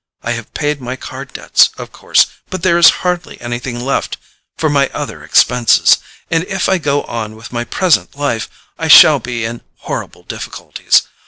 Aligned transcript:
I 0.23 0.31
have 0.31 0.55
paid 0.55 0.81
my 0.81 0.95
card 0.95 1.31
debts, 1.31 1.69
of 1.77 1.91
course, 1.91 2.25
but 2.49 2.63
there 2.63 2.79
is 2.79 2.89
hardly 3.05 3.39
anything 3.39 3.79
left 3.79 4.17
for 4.57 4.67
my 4.67 4.89
other 4.95 5.23
expenses, 5.23 5.99
and 6.31 6.43
if 6.45 6.67
I 6.67 6.79
go 6.79 7.03
on 7.03 7.35
with 7.35 7.53
my 7.53 7.65
present 7.65 8.15
life 8.17 8.49
I 8.79 8.87
shall 8.87 9.19
be 9.19 9.45
in 9.45 9.61
horrible 9.81 10.23
difficulties. 10.23 11.03